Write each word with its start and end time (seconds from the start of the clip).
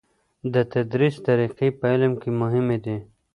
د 0.53 0.55
تدریس 0.73 1.15
طریقی 1.27 1.69
په 1.79 1.85
علم 1.93 2.13
کې 2.21 2.29
مهمې 2.41 2.77
دي. 2.85 2.97